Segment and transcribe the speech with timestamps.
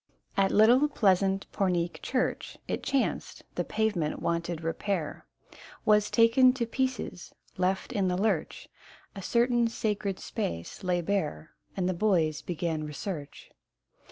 [0.35, 5.27] At little pleasant Pornic church, It chanced, the pavement wanted repair,
[5.85, 8.67] Was taken to pieces: left in the lurch,
[9.15, 13.51] A certain sacred space lay bare, And the boys began research.